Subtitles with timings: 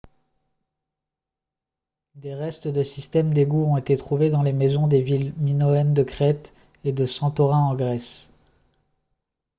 [2.15, 6.01] des restes de systèmes d'égouts ont été trouvés dans les maisons des villes minoennes de
[6.01, 8.31] crète et de santorin en grèce